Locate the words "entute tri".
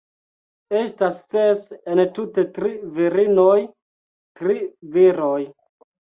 1.95-2.71